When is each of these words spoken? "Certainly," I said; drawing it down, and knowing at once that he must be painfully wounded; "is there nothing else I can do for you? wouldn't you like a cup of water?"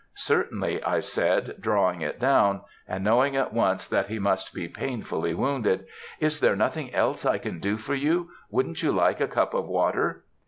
"Certainly," 0.15 0.83
I 0.83 0.99
said; 0.99 1.57
drawing 1.59 2.01
it 2.01 2.19
down, 2.19 2.61
and 2.87 3.03
knowing 3.03 3.35
at 3.35 3.53
once 3.53 3.85
that 3.87 4.07
he 4.07 4.17
must 4.17 4.51
be 4.51 4.67
painfully 4.67 5.35
wounded; 5.35 5.85
"is 6.19 6.39
there 6.39 6.55
nothing 6.55 6.91
else 6.91 7.23
I 7.23 7.37
can 7.37 7.59
do 7.59 7.77
for 7.77 7.93
you? 7.93 8.31
wouldn't 8.49 8.81
you 8.81 8.91
like 8.91 9.21
a 9.21 9.27
cup 9.27 9.53
of 9.53 9.67
water?" 9.67 10.23